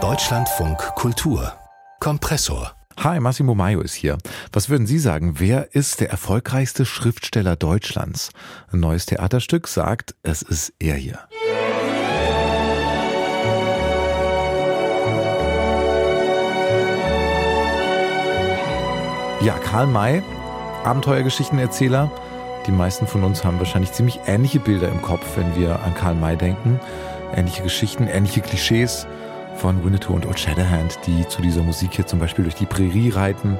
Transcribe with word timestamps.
Deutschlandfunk 0.00 0.78
Kultur 0.94 1.52
Kompressor 1.98 2.76
Hi, 2.98 3.18
Massimo 3.18 3.56
Maio 3.56 3.80
ist 3.80 3.94
hier. 3.94 4.18
Was 4.52 4.68
würden 4.68 4.86
Sie 4.86 5.00
sagen, 5.00 5.40
wer 5.40 5.74
ist 5.74 5.98
der 5.98 6.08
erfolgreichste 6.08 6.86
Schriftsteller 6.86 7.56
Deutschlands? 7.56 8.30
Ein 8.70 8.78
neues 8.78 9.06
Theaterstück 9.06 9.66
sagt, 9.66 10.14
es 10.22 10.42
ist 10.42 10.74
er 10.78 10.94
hier. 10.94 11.18
Ja, 19.40 19.58
Karl 19.58 19.88
May, 19.88 20.22
Abenteuergeschichtenerzähler. 20.84 22.12
Die 22.68 22.72
meisten 22.72 23.08
von 23.08 23.24
uns 23.24 23.44
haben 23.44 23.58
wahrscheinlich 23.58 23.90
ziemlich 23.90 24.20
ähnliche 24.26 24.60
Bilder 24.60 24.88
im 24.88 25.02
Kopf, 25.02 25.36
wenn 25.36 25.56
wir 25.56 25.80
an 25.82 25.96
Karl 25.96 26.14
May 26.14 26.36
denken. 26.36 26.78
Ähnliche 27.34 27.62
Geschichten, 27.62 28.06
ähnliche 28.06 28.40
Klischees 28.40 29.06
von 29.56 29.84
Winnetou 29.84 30.14
und 30.14 30.26
Old 30.26 30.38
Shatterhand, 30.38 30.98
die 31.06 31.26
zu 31.28 31.42
dieser 31.42 31.62
Musik 31.62 31.90
hier 31.92 32.06
zum 32.06 32.18
Beispiel 32.18 32.44
durch 32.44 32.54
die 32.54 32.66
Prärie 32.66 33.10
reiten. 33.10 33.58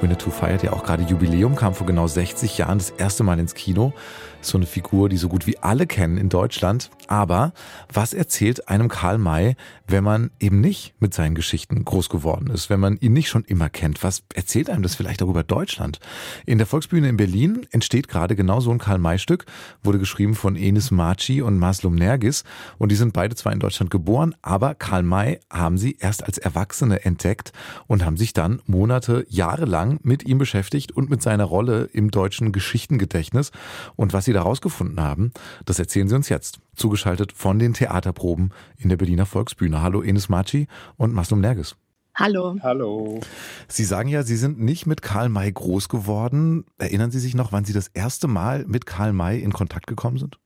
Winnetou 0.00 0.30
feiert 0.30 0.62
ja 0.62 0.72
auch 0.72 0.84
gerade 0.84 1.02
Jubiläum, 1.02 1.56
kam 1.56 1.74
vor 1.74 1.86
genau 1.86 2.06
60 2.06 2.58
Jahren 2.58 2.78
das 2.78 2.90
erste 2.90 3.24
Mal 3.24 3.38
ins 3.38 3.54
Kino 3.54 3.92
so 4.40 4.58
eine 4.58 4.66
Figur, 4.66 5.08
die 5.08 5.16
so 5.16 5.28
gut 5.28 5.46
wie 5.46 5.58
alle 5.58 5.86
kennen 5.86 6.16
in 6.16 6.28
Deutschland. 6.28 6.90
Aber 7.06 7.52
was 7.92 8.12
erzählt 8.12 8.68
einem 8.68 8.88
Karl 8.88 9.18
May, 9.18 9.56
wenn 9.86 10.04
man 10.04 10.30
eben 10.38 10.60
nicht 10.60 10.94
mit 11.00 11.14
seinen 11.14 11.34
Geschichten 11.34 11.84
groß 11.84 12.08
geworden 12.08 12.50
ist, 12.50 12.70
wenn 12.70 12.80
man 12.80 12.98
ihn 12.98 13.14
nicht 13.14 13.28
schon 13.28 13.44
immer 13.44 13.68
kennt? 13.70 14.02
Was 14.04 14.22
erzählt 14.34 14.70
einem 14.70 14.82
das 14.82 14.94
vielleicht 14.94 15.22
auch 15.22 15.28
über 15.28 15.42
Deutschland? 15.42 16.00
In 16.46 16.58
der 16.58 16.66
Volksbühne 16.66 17.08
in 17.08 17.16
Berlin 17.16 17.66
entsteht 17.70 18.08
gerade 18.08 18.36
genau 18.36 18.60
so 18.60 18.70
ein 18.70 18.78
Karl 18.78 18.98
May-Stück, 18.98 19.46
wurde 19.82 19.98
geschrieben 19.98 20.34
von 20.34 20.56
Enis 20.56 20.90
Marci 20.90 21.40
und 21.42 21.58
Maslum 21.58 21.94
Nergis 21.94 22.44
und 22.76 22.92
die 22.92 22.96
sind 22.96 23.12
beide 23.14 23.34
zwar 23.34 23.52
in 23.52 23.60
Deutschland 23.60 23.90
geboren, 23.90 24.34
aber 24.42 24.74
Karl 24.74 25.02
May 25.02 25.40
haben 25.50 25.78
sie 25.78 25.96
erst 25.98 26.24
als 26.24 26.38
Erwachsene 26.38 27.04
entdeckt 27.04 27.52
und 27.86 28.04
haben 28.04 28.16
sich 28.16 28.34
dann 28.34 28.60
Monate, 28.66 29.26
Jahre 29.28 29.64
lang 29.64 29.98
mit 30.02 30.24
ihm 30.24 30.38
beschäftigt 30.38 30.92
und 30.92 31.10
mit 31.10 31.22
seiner 31.22 31.44
Rolle 31.44 31.88
im 31.92 32.10
deutschen 32.10 32.52
Geschichtengedächtnis 32.52 33.50
und 33.96 34.12
was 34.12 34.27
Sie 34.28 34.34
da 34.34 34.42
rausgefunden 34.42 35.00
haben, 35.00 35.32
das 35.64 35.78
erzählen 35.78 36.06
Sie 36.06 36.14
uns 36.14 36.28
jetzt. 36.28 36.60
Zugeschaltet 36.76 37.32
von 37.32 37.58
den 37.58 37.72
Theaterproben 37.72 38.52
in 38.76 38.90
der 38.90 38.98
Berliner 38.98 39.24
Volksbühne. 39.24 39.80
Hallo 39.80 40.02
Enes 40.02 40.28
Maci 40.28 40.68
und 40.98 41.14
Maslum 41.14 41.40
Nergis. 41.40 41.76
Hallo. 42.14 42.56
Hallo. 42.62 43.20
Sie 43.68 43.84
sagen 43.84 44.10
ja, 44.10 44.24
Sie 44.24 44.36
sind 44.36 44.60
nicht 44.60 44.86
mit 44.86 45.00
Karl 45.00 45.30
May 45.30 45.50
groß 45.50 45.88
geworden. 45.88 46.66
Erinnern 46.76 47.10
Sie 47.10 47.20
sich 47.20 47.34
noch, 47.34 47.52
wann 47.52 47.64
Sie 47.64 47.72
das 47.72 47.88
erste 47.88 48.28
Mal 48.28 48.66
mit 48.66 48.84
Karl 48.84 49.14
May 49.14 49.38
in 49.38 49.54
Kontakt 49.54 49.86
gekommen 49.86 50.18
sind? 50.18 50.38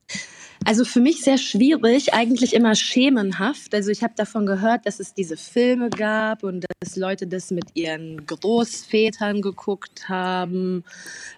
Also 0.65 0.85
für 0.85 1.01
mich 1.01 1.23
sehr 1.23 1.39
schwierig, 1.39 2.15
eigentlich 2.15 2.55
immer 2.55 2.75
schemenhaft. 2.75 3.75
Also 3.75 3.91
ich 3.91 4.03
habe 4.03 4.15
davon 4.17 4.47
gehört, 4.47 4.87
dass 4.87 5.01
es 5.01 5.15
diese 5.15 5.37
Filme 5.37 5.91
gab 5.91 6.45
und 6.45 6.65
dass 6.81 6.97
Leute 6.97 7.27
das 7.27 7.51
mit 7.51 7.65
ihren 7.75 8.25
Großvätern 8.27 9.43
geguckt 9.43 10.09
haben. 10.09 10.85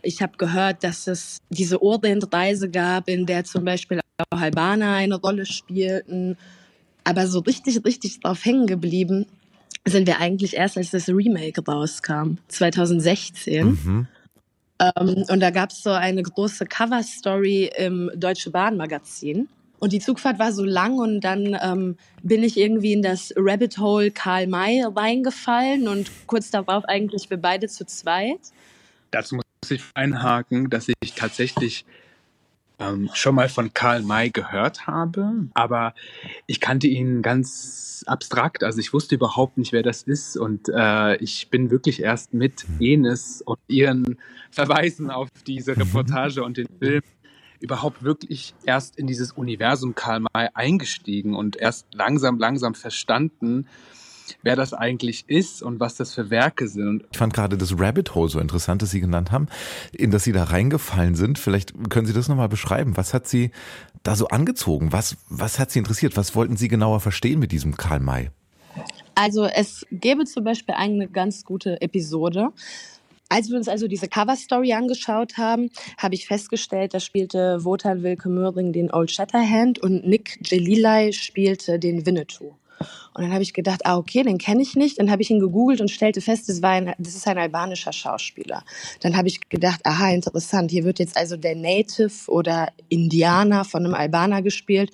Ich 0.03 0.21
habe 0.21 0.37
gehört, 0.37 0.85
dass 0.85 1.07
es 1.07 1.39
diese 1.49 1.83
Orientreise 1.83 2.71
gab, 2.71 3.09
in 3.09 3.27
der 3.27 3.45
zum 3.45 3.65
Beispiel 3.65 4.01
auch 4.31 4.41
Albaner 4.41 4.93
eine 4.93 5.17
Rolle 5.17 5.47
spielten. 5.47 6.37
Aber 7.05 7.27
so 7.27 7.41
richtig, 7.41 7.85
richtig 7.85 8.21
drauf 8.21 8.45
hängen 8.45 8.67
geblieben 8.67 9.27
sind 9.87 10.07
wir 10.07 10.19
eigentlich 10.19 10.55
erst, 10.55 10.79
als 10.79 10.91
das 10.91 11.09
Remake 11.09 11.63
rauskam, 11.67 12.37
2016. 12.49 13.67
Mhm. 13.67 14.09
Ähm, 14.81 15.25
und 15.29 15.41
da 15.41 15.51
gab 15.51 15.71
es 15.71 15.83
so 15.83 15.91
eine 15.91 16.23
große 16.23 16.67
Cover-Story 16.67 17.71
im 17.77 18.11
Deutsche 18.15 18.51
Bahn 18.51 18.77
Magazin. 18.77 19.49
Und 19.79 19.93
die 19.93 20.01
Zugfahrt 20.01 20.39
war 20.39 20.53
so 20.53 20.65
lang 20.65 20.99
und 20.99 21.21
dann 21.21 21.59
ähm, 21.63 21.97
bin 22.23 22.43
ich 22.43 22.57
irgendwie 22.57 22.95
in 22.95 23.03
das 23.03 23.35
Rabbit 23.37 23.77
Hole 23.79 24.11
Karl 24.11 24.47
May 24.47 24.83
reingefallen 24.83 25.89
und 25.89 26.11
kurz 26.27 26.51
darauf 26.51 26.85
eigentlich 26.87 27.29
wir 27.29 27.37
beide 27.37 27.69
zu 27.69 27.85
zweit. 27.85 28.41
Dazu 29.11 29.37
muss 29.37 29.71
ich 29.71 29.83
einhaken, 29.95 30.71
dass 30.71 30.89
ich 30.89 31.13
tatsächlich 31.15 31.85
ähm, 32.79 33.11
schon 33.15 33.35
mal 33.35 33.49
von 33.49 33.73
Karl 33.73 34.03
May 34.03 34.31
gehört 34.31 34.87
habe, 34.87 35.49
aber 35.55 35.95
ich 36.47 36.61
kannte 36.61 36.87
ihn 36.87 37.23
ganz 37.23 38.05
abstrakt. 38.07 38.65
Also 38.65 38.81
ich 38.81 38.93
wusste 38.93 39.15
überhaupt 39.15 39.59
nicht, 39.59 39.73
wer 39.73 39.83
das 39.83 40.03
ist 40.03 40.37
und 40.37 40.69
äh, 40.69 41.17
ich 41.17 41.51
bin 41.51 41.71
wirklich 41.71 42.03
erst 42.03 42.35
mit 42.35 42.67
Enes 42.81 43.43
und 43.43 43.59
ihren 43.69 44.19
Verweisen 44.51 45.11
auf 45.11 45.29
diese 45.47 45.73
mhm. 45.73 45.83
Reportage 45.83 46.43
und 46.43 46.57
den 46.57 46.69
Film 46.81 47.03
überhaupt 47.61 48.03
wirklich 48.03 48.55
erst 48.67 48.99
in 48.99 49.07
dieses 49.07 49.33
Universum 49.33 49.95
Karl 49.95 50.21
May 50.21 50.49
eingestiegen 50.53 51.35
und 51.35 51.57
erst 51.57 51.87
langsam, 51.95 52.39
langsam 52.39 52.75
verstanden, 52.75 53.67
wer 54.43 54.57
das 54.57 54.73
eigentlich 54.73 55.25
ist 55.29 55.63
und 55.63 55.81
was 55.81 55.95
das 55.97 56.15
für 56.15 56.31
Werke 56.31 56.69
sind. 56.69 57.05
Ich 57.13 57.19
fand 57.19 57.33
gerade 57.33 57.57
das 57.57 57.79
Rabbit 57.79 58.15
Hole 58.15 58.29
so 58.29 58.39
interessant, 58.39 58.83
das 58.83 58.91
Sie 58.91 59.01
genannt 59.01 59.33
haben, 59.33 59.49
in 59.93 60.11
das 60.11 60.25
Sie 60.25 60.33
da 60.33 60.45
reingefallen 60.45 61.15
sind. 61.15 61.39
Vielleicht 61.39 61.73
können 61.91 62.07
Sie 62.07 62.13
das 62.13 62.29
nochmal 62.29 62.49
beschreiben. 62.49 62.97
Was 62.97 63.15
hat 63.15 63.27
Sie 63.27 63.51
da 64.03 64.17
so 64.17 64.29
angezogen? 64.29 64.93
Was, 64.93 65.17
was 65.29 65.59
hat 65.59 65.71
Sie 65.71 65.79
interessiert? 65.79 66.17
Was 66.17 66.35
wollten 66.35 66.57
Sie 66.57 66.69
genauer 66.69 67.01
verstehen 67.01 67.39
mit 67.41 67.53
diesem 67.53 67.77
Karl 67.77 68.01
May? 68.01 68.31
Also 69.15 69.45
es 69.45 69.87
gäbe 69.91 70.25
zum 70.25 70.45
Beispiel 70.45 70.75
eine 70.75 71.09
ganz 71.09 71.45
gute 71.45 71.81
Episode. 71.81 72.51
Als 73.29 73.49
wir 73.49 73.57
uns 73.57 73.69
also 73.69 73.89
diese 73.89 74.09
Cover-Story 74.09 74.75
angeschaut 74.75 75.39
haben, 75.39 75.71
habe 75.99 76.15
ich 76.15 76.27
festgestellt, 76.27 76.95
da 76.95 77.01
spielte 77.01 77.65
Wotan 77.65 78.03
Wilke 78.03 78.29
Möhring 78.29 78.73
den 78.73 78.93
Old 78.93 79.11
Shatterhand 79.11 79.79
und 79.79 80.07
Nick 80.07 80.39
Jelilai 80.45 81.13
spielte 81.13 81.79
den 81.79 82.07
Winnetou. 82.07 82.55
Und 83.15 83.23
dann 83.23 83.33
habe 83.33 83.43
ich 83.43 83.53
gedacht, 83.53 83.87
ah, 83.87 83.97
okay, 83.97 84.25
den 84.25 84.39
kenne 84.39 84.63
ich 84.63 84.75
nicht. 84.75 84.99
Dann 84.99 85.11
habe 85.11 85.23
ich 85.23 85.31
ihn 85.31 85.39
gegoogelt 85.39 85.81
und 85.81 85.91
stellte 85.91 86.21
fest, 86.21 86.49
das, 86.49 86.63
war 86.63 86.71
ein, 86.71 86.95
das 86.99 87.15
ist 87.15 87.29
ein 87.29 87.39
albanischer 87.39 87.93
Schauspieler. 87.93 88.65
Dann 89.01 89.17
habe 89.17 89.29
ich 89.29 89.49
gedacht, 89.49 89.81
aha, 89.85 90.11
interessant, 90.11 90.71
hier 90.71 90.85
wird 90.85 90.99
jetzt 90.99 91.17
also 91.17 91.37
der 91.37 91.55
Native 91.55 92.29
oder 92.29 92.69
Indianer 92.89 93.65
von 93.65 93.85
einem 93.85 93.95
Albaner 93.95 94.43
gespielt 94.43 94.91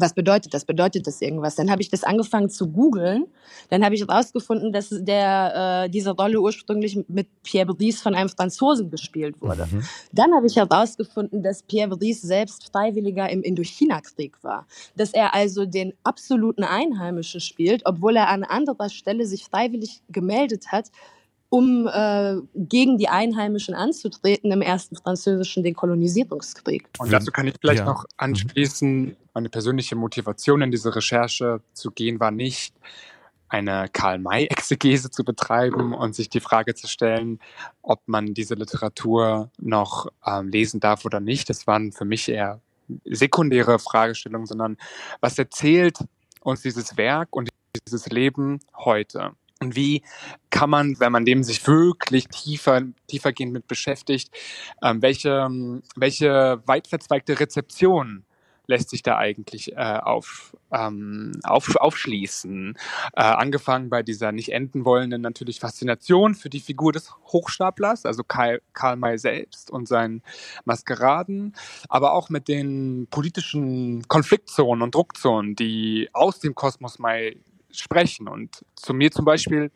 was 0.00 0.14
bedeutet 0.14 0.54
das? 0.54 0.64
Bedeutet 0.64 1.06
das 1.06 1.20
irgendwas? 1.20 1.54
Dann 1.54 1.70
habe 1.70 1.82
ich 1.82 1.90
das 1.90 2.04
angefangen 2.04 2.50
zu 2.50 2.68
googeln. 2.68 3.26
Dann 3.68 3.84
habe 3.84 3.94
ich 3.94 4.00
herausgefunden, 4.00 4.72
dass 4.72 4.88
der, 4.90 5.84
äh, 5.84 5.90
diese 5.90 6.10
Rolle 6.10 6.40
ursprünglich 6.40 6.98
mit 7.08 7.28
Pierre 7.42 7.74
Brice 7.74 8.00
von 8.00 8.14
einem 8.14 8.28
Franzosen 8.28 8.90
gespielt 8.90 9.40
wurde. 9.40 9.66
Mhm. 9.70 9.84
Dann 10.12 10.34
habe 10.34 10.46
ich 10.46 10.56
herausgefunden, 10.56 11.42
dass 11.42 11.62
Pierre 11.62 11.96
Brice 11.96 12.22
selbst 12.22 12.70
Freiwilliger 12.72 13.28
im 13.28 13.42
Indochina-Krieg 13.42 14.42
war. 14.42 14.66
Dass 14.96 15.12
er 15.12 15.34
also 15.34 15.66
den 15.66 15.94
absoluten 16.02 16.64
Einheimischen 16.64 17.40
spielt, 17.40 17.82
obwohl 17.86 18.16
er 18.16 18.28
an 18.28 18.44
anderer 18.44 18.88
Stelle 18.88 19.26
sich 19.26 19.44
freiwillig 19.44 20.02
gemeldet 20.08 20.72
hat, 20.72 20.90
um 21.50 21.88
äh, 21.88 22.36
gegen 22.54 22.96
die 22.96 23.08
Einheimischen 23.08 23.74
anzutreten 23.74 24.52
im 24.52 24.62
ersten 24.62 24.96
französischen 24.96 25.64
Dekolonisierungskrieg. 25.64 26.88
Und 26.98 27.12
dazu 27.12 27.32
kann 27.32 27.48
ich 27.48 27.54
vielleicht 27.60 27.80
ja. 27.80 27.84
noch 27.84 28.04
anschließen, 28.16 29.16
meine 29.34 29.48
persönliche 29.48 29.96
Motivation 29.96 30.62
in 30.62 30.70
diese 30.70 30.94
Recherche 30.94 31.60
zu 31.72 31.90
gehen 31.90 32.20
war 32.20 32.30
nicht, 32.30 32.74
eine 33.48 33.88
Karl-May-Exegese 33.92 35.10
zu 35.10 35.24
betreiben 35.24 35.92
und 35.92 36.14
sich 36.14 36.28
die 36.28 36.38
Frage 36.38 36.76
zu 36.76 36.86
stellen, 36.86 37.40
ob 37.82 38.00
man 38.06 38.32
diese 38.32 38.54
Literatur 38.54 39.50
noch 39.58 40.06
ähm, 40.24 40.48
lesen 40.48 40.78
darf 40.78 41.04
oder 41.04 41.18
nicht. 41.18 41.50
Das 41.50 41.66
waren 41.66 41.90
für 41.90 42.04
mich 42.04 42.28
eher 42.28 42.60
sekundäre 43.04 43.80
Fragestellungen, 43.80 44.46
sondern 44.46 44.76
was 45.20 45.36
erzählt 45.36 45.98
uns 46.42 46.62
dieses 46.62 46.96
Werk 46.96 47.34
und 47.34 47.50
dieses 47.86 48.06
Leben 48.08 48.60
heute? 48.76 49.32
Und 49.62 49.76
wie 49.76 50.02
kann 50.48 50.70
man, 50.70 50.98
wenn 51.00 51.12
man 51.12 51.26
dem 51.26 51.42
sich 51.42 51.66
wirklich 51.66 52.28
tiefer, 52.28 52.80
tiefergehend 53.08 53.52
mit 53.52 53.66
beschäftigt, 53.68 54.30
ähm, 54.82 55.02
welche, 55.02 55.48
welche 55.96 56.62
weit 56.64 56.88
verzweigte 56.88 57.38
Rezeption 57.38 58.24
lässt 58.66 58.88
sich 58.88 59.02
da 59.02 59.18
eigentlich 59.18 59.72
äh, 59.72 59.98
auf, 60.02 60.56
ähm, 60.72 61.32
auf, 61.42 61.76
aufschließen. 61.76 62.78
Äh, 63.14 63.20
angefangen 63.20 63.90
bei 63.90 64.02
dieser 64.02 64.32
nicht 64.32 64.50
enden 64.50 64.86
wollenden 64.86 65.20
natürlich 65.20 65.60
Faszination 65.60 66.34
für 66.34 66.48
die 66.48 66.60
Figur 66.60 66.92
des 66.92 67.12
Hochstaplers, 67.26 68.06
also 68.06 68.22
Karl, 68.22 68.62
Karl 68.72 68.96
May 68.96 69.18
selbst 69.18 69.70
und 69.70 69.88
seinen 69.88 70.22
Maskeraden, 70.64 71.54
aber 71.90 72.12
auch 72.12 72.30
mit 72.30 72.48
den 72.48 73.08
politischen 73.10 74.08
Konfliktzonen 74.08 74.82
und 74.82 74.94
Druckzonen, 74.94 75.54
die 75.54 76.08
aus 76.14 76.38
dem 76.38 76.54
Kosmos 76.54 76.98
May 76.98 77.36
sprechen. 77.72 78.28
Und 78.28 78.64
zu 78.74 78.94
mir 78.94 79.10
zum 79.10 79.24
Beispiel 79.24 79.70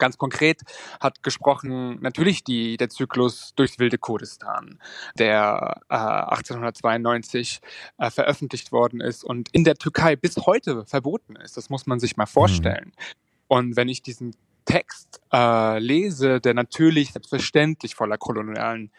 ganz 0.00 0.18
konkret 0.18 0.62
hat 0.98 1.22
gesprochen 1.22 2.00
natürlich 2.00 2.42
die, 2.42 2.76
der 2.76 2.88
Zyklus 2.88 3.54
durchs 3.54 3.78
wilde 3.78 3.98
Kurdistan, 3.98 4.80
der 5.16 5.82
äh, 5.88 5.94
1892 5.94 7.60
äh, 7.98 8.10
veröffentlicht 8.10 8.72
worden 8.72 9.00
ist 9.00 9.22
und 9.22 9.48
in 9.52 9.62
der 9.62 9.76
Türkei 9.76 10.16
bis 10.16 10.36
heute 10.38 10.84
verboten 10.86 11.36
ist. 11.36 11.56
Das 11.56 11.70
muss 11.70 11.86
man 11.86 12.00
sich 12.00 12.16
mal 12.16 12.26
vorstellen. 12.26 12.86
Mhm. 12.86 13.14
Und 13.46 13.76
wenn 13.76 13.88
ich 13.88 14.02
diesen 14.02 14.34
Text 14.64 15.20
äh, 15.32 15.78
lese, 15.78 16.40
der 16.40 16.54
natürlich 16.54 17.12
selbstverständlich 17.12 17.94
voller 17.94 18.18
kolonialen, 18.18 18.90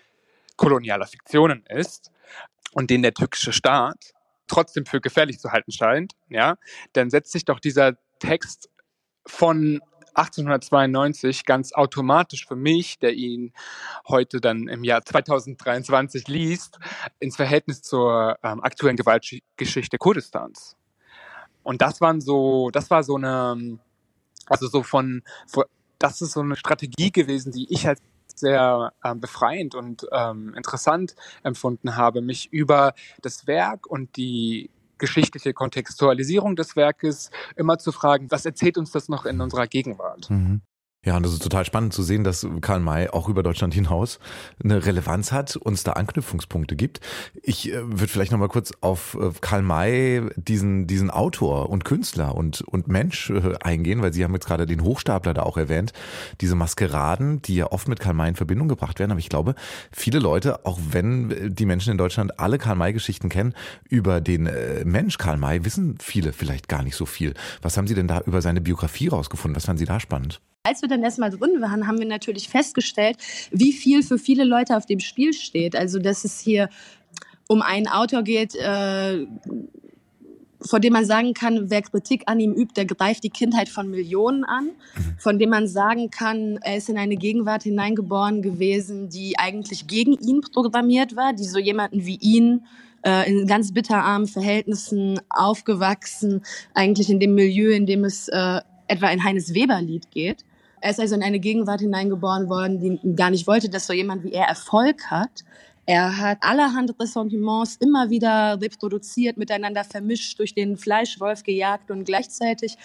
kolonialer 0.55 1.07
Fiktionen 1.07 1.65
ist 1.65 2.11
und 2.73 2.89
den 2.89 3.01
der 3.01 3.13
türkische 3.13 3.53
Staat 3.53 4.13
trotzdem 4.47 4.85
für 4.85 4.99
gefährlich 4.99 5.39
zu 5.39 5.51
halten 5.51 5.71
scheint, 5.71 6.13
ja, 6.29 6.57
dann 6.93 7.09
setzt 7.09 7.31
sich 7.31 7.45
doch 7.45 7.59
dieser 7.59 7.97
Text 8.21 8.69
von 9.25 9.81
1892 10.13 11.45
ganz 11.45 11.73
automatisch 11.73 12.45
für 12.45 12.55
mich, 12.55 12.99
der 12.99 13.13
ihn 13.13 13.53
heute 14.07 14.41
dann 14.41 14.67
im 14.67 14.83
Jahr 14.83 15.03
2023 15.03 16.27
liest, 16.27 16.79
ins 17.19 17.35
Verhältnis 17.35 17.81
zur 17.81 18.37
ähm, 18.43 18.61
aktuellen 18.61 18.97
Gewaltgeschichte 18.97 19.97
Kurdistans. 19.97 20.75
Und 21.63 21.81
das 21.81 22.01
waren 22.01 22.21
so, 22.21 22.69
das 22.71 22.89
war 22.89 23.03
so 23.03 23.15
eine, 23.15 23.79
also 24.47 24.67
so 24.67 24.83
von, 24.83 25.23
das 25.99 26.21
ist 26.21 26.33
so 26.33 26.41
eine 26.41 26.55
Strategie 26.55 27.11
gewesen, 27.11 27.51
die 27.51 27.71
ich 27.71 27.87
als 27.87 28.01
sehr 28.35 28.93
ähm, 29.03 29.19
befreiend 29.19 29.75
und 29.75 30.07
ähm, 30.11 30.53
interessant 30.55 31.15
empfunden 31.43 31.95
habe, 31.95 32.21
mich 32.21 32.51
über 32.51 32.93
das 33.21 33.45
Werk 33.45 33.87
und 33.87 34.15
die 34.17 34.69
geschichtliche 35.01 35.53
Kontextualisierung 35.53 36.55
des 36.55 36.77
Werkes 36.77 37.31
immer 37.57 37.77
zu 37.77 37.91
fragen, 37.91 38.31
was 38.31 38.45
erzählt 38.45 38.77
uns 38.77 38.91
das 38.91 39.09
noch 39.09 39.25
in 39.25 39.41
unserer 39.41 39.67
Gegenwart? 39.67 40.29
Mhm. 40.29 40.61
Ja, 41.03 41.17
und 41.17 41.23
das 41.23 41.33
ist 41.33 41.41
total 41.41 41.65
spannend 41.65 41.93
zu 41.93 42.03
sehen, 42.03 42.23
dass 42.23 42.45
Karl 42.61 42.79
May 42.79 43.09
auch 43.09 43.27
über 43.27 43.41
Deutschland 43.41 43.73
hinaus 43.73 44.19
eine 44.63 44.85
Relevanz 44.85 45.31
hat, 45.31 45.55
uns 45.55 45.83
da 45.83 45.93
Anknüpfungspunkte 45.93 46.75
gibt. 46.75 46.99
Ich 47.41 47.73
äh, 47.73 47.81
würde 47.83 48.07
vielleicht 48.07 48.31
nochmal 48.31 48.49
kurz 48.49 48.71
auf 48.81 49.17
äh, 49.19 49.31
Karl 49.41 49.63
May, 49.63 50.21
diesen, 50.35 50.85
diesen 50.85 51.09
Autor 51.09 51.71
und 51.71 51.85
Künstler 51.85 52.35
und, 52.35 52.61
und 52.61 52.87
Mensch 52.87 53.31
äh, 53.31 53.55
eingehen, 53.61 54.03
weil 54.03 54.13
Sie 54.13 54.23
haben 54.23 54.33
jetzt 54.35 54.45
gerade 54.45 54.67
den 54.67 54.83
Hochstapler 54.83 55.33
da 55.33 55.41
auch 55.41 55.57
erwähnt. 55.57 55.91
Diese 56.39 56.53
Maskeraden, 56.53 57.41
die 57.41 57.55
ja 57.55 57.71
oft 57.71 57.87
mit 57.87 57.99
Karl 57.99 58.13
May 58.13 58.29
in 58.29 58.35
Verbindung 58.35 58.67
gebracht 58.67 58.99
werden. 58.99 59.09
Aber 59.09 59.19
ich 59.19 59.29
glaube, 59.29 59.55
viele 59.91 60.19
Leute, 60.19 60.67
auch 60.67 60.77
wenn 60.91 61.55
die 61.55 61.65
Menschen 61.65 61.93
in 61.93 61.97
Deutschland 61.97 62.39
alle 62.39 62.59
Karl 62.59 62.75
May-Geschichten 62.75 63.29
kennen, 63.29 63.55
über 63.89 64.21
den 64.21 64.47
Mensch 64.83 65.17
Karl 65.17 65.37
May 65.37 65.65
wissen 65.65 65.97
viele 65.99 66.31
vielleicht 66.31 66.67
gar 66.67 66.83
nicht 66.83 66.95
so 66.95 67.07
viel. 67.07 67.33
Was 67.63 67.75
haben 67.75 67.87
Sie 67.87 67.95
denn 67.95 68.07
da 68.07 68.21
über 68.21 68.43
seine 68.43 68.61
Biografie 68.61 69.07
rausgefunden? 69.07 69.55
Was 69.55 69.65
fanden 69.65 69.79
Sie 69.79 69.85
da 69.85 69.99
spannend? 69.99 70.41
Als 70.63 70.83
wir 70.83 70.89
dann 70.89 71.01
erstmal 71.01 71.31
drin 71.31 71.59
waren, 71.59 71.87
haben 71.87 71.97
wir 71.97 72.05
natürlich 72.05 72.47
festgestellt, 72.47 73.17
wie 73.49 73.73
viel 73.73 74.03
für 74.03 74.19
viele 74.19 74.43
Leute 74.43 74.77
auf 74.77 74.85
dem 74.85 74.99
Spiel 74.99 75.33
steht. 75.33 75.75
Also, 75.75 75.97
dass 75.97 76.23
es 76.23 76.39
hier 76.39 76.69
um 77.47 77.63
einen 77.63 77.87
Autor 77.87 78.21
geht, 78.21 78.53
äh, 78.53 79.25
von 80.61 80.81
dem 80.81 80.93
man 80.93 81.03
sagen 81.03 81.33
kann, 81.33 81.71
wer 81.71 81.81
Kritik 81.81 82.25
an 82.27 82.39
ihm 82.39 82.53
übt, 82.53 82.75
der 82.75 82.85
greift 82.85 83.23
die 83.23 83.31
Kindheit 83.31 83.69
von 83.69 83.89
Millionen 83.89 84.43
an, 84.43 84.65
mhm. 84.65 85.15
von 85.17 85.39
dem 85.39 85.49
man 85.49 85.67
sagen 85.67 86.11
kann, 86.11 86.59
er 86.61 86.77
ist 86.77 86.89
in 86.89 86.99
eine 86.99 87.15
Gegenwart 87.15 87.63
hineingeboren 87.63 88.43
gewesen, 88.43 89.09
die 89.09 89.39
eigentlich 89.39 89.87
gegen 89.87 90.13
ihn 90.13 90.41
programmiert 90.41 91.15
war, 91.15 91.33
die 91.33 91.45
so 91.45 91.57
jemanden 91.57 92.05
wie 92.05 92.17
ihn 92.17 92.67
äh, 93.03 93.27
in 93.27 93.47
ganz 93.47 93.73
bitterarmen 93.73 94.27
Verhältnissen 94.27 95.19
aufgewachsen, 95.31 96.43
eigentlich 96.75 97.09
in 97.09 97.19
dem 97.19 97.33
Milieu, 97.33 97.71
in 97.71 97.87
dem 97.87 98.03
es 98.03 98.27
äh, 98.27 98.61
etwa 98.87 99.07
ein 99.07 99.23
Heines 99.23 99.55
Weber-Lied 99.55 100.11
geht. 100.11 100.45
Er 100.81 100.91
ist 100.91 100.99
also 100.99 101.15
in 101.15 101.23
eine 101.23 101.39
Gegenwart 101.39 101.79
hineingeboren 101.79 102.49
worden, 102.49 102.79
die 102.79 103.15
gar 103.15 103.29
nicht 103.29 103.47
wollte, 103.47 103.69
dass 103.69 103.87
so 103.87 103.93
jemand 103.93 104.23
wie 104.23 104.33
er 104.33 104.45
Erfolg 104.45 105.09
hat. 105.09 105.43
Er 105.85 106.17
hat 106.17 106.39
allerhand 106.41 106.99
Ressentiments 106.99 107.77
immer 107.77 108.09
wieder 108.09 108.59
reproduziert, 108.61 109.37
miteinander 109.37 109.83
vermischt, 109.83 110.39
durch 110.39 110.53
den 110.53 110.77
Fleischwolf 110.77 111.43
gejagt 111.43 111.91
und 111.91 112.03
gleichzeitig 112.05 112.77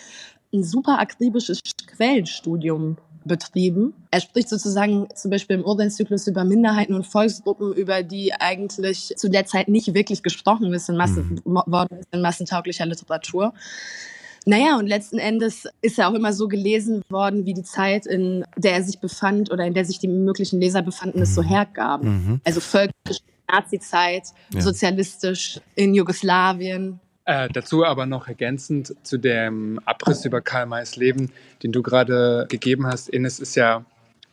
ein 0.53 0.63
super 0.63 0.99
akribisches 0.99 1.61
Quellenstudium 1.87 2.97
betrieben. 3.25 3.95
Er 4.11 4.21
spricht 4.21 4.49
sozusagen 4.49 5.09
zum 5.15 5.31
Beispiel 5.31 5.57
im 5.57 5.65
Urteilszyklus 5.65 6.27
über 6.27 6.45
Minderheiten 6.45 6.95
und 6.95 7.07
Volksgruppen, 7.07 7.73
über 7.75 8.03
die 8.03 8.33
eigentlich 8.33 9.13
zu 9.17 9.29
der 9.29 9.47
Zeit 9.47 9.69
nicht 9.69 9.95
wirklich 9.95 10.23
gesprochen 10.23 10.73
ist 10.73 10.89
in 10.89 10.97
Massen, 10.97 11.41
mhm. 11.45 11.63
worden 11.67 11.99
ist 11.99 12.09
in 12.13 12.23
massentauglicher 12.23 12.87
Literatur. 12.87 13.53
Naja, 14.49 14.79
und 14.79 14.87
letzten 14.87 15.19
Endes 15.19 15.67
ist 15.83 15.99
er 15.99 16.09
auch 16.09 16.15
immer 16.15 16.33
so 16.33 16.47
gelesen 16.47 17.03
worden, 17.09 17.47
wie 17.47 17.55
die 17.55 17.65
Zeit, 17.65 18.07
in 18.07 18.45
der 18.57 18.75
er 18.75 18.83
sich 18.85 19.01
befand 19.01 19.51
oder 19.51 19.67
in 19.67 19.75
der 19.75 19.85
sich 19.85 19.99
die 19.99 20.07
möglichen 20.07 20.61
Leser 20.61 20.83
befanden, 20.83 21.21
es 21.21 21.35
so 21.35 21.43
mhm. 21.43 21.49
hergaben. 21.49 22.09
Mhm. 22.09 22.41
Also 22.45 22.61
völkisch, 22.61 23.19
Nazi-Zeit, 23.51 24.29
ja. 24.55 24.61
sozialistisch 24.61 25.61
in 25.75 25.95
Jugoslawien. 25.95 27.01
Äh, 27.25 27.49
dazu 27.53 27.85
aber 27.85 28.07
noch 28.07 28.29
ergänzend 28.29 28.95
zu 29.03 29.19
dem 29.19 29.81
Abriss 29.85 30.25
über 30.25 30.41
Karl 30.41 30.67
Mays 30.67 30.95
Leben, 30.95 31.33
den 31.65 31.73
du 31.73 31.83
gerade 31.83 32.47
gegeben 32.49 32.87
hast. 32.87 33.09
Ines 33.09 33.41
ist 33.41 33.57
ja 33.57 33.85